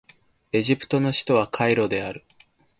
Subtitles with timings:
[0.51, 2.25] エジプトの首都はカイロである